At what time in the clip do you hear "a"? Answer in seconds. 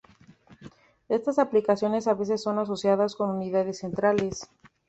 2.07-2.15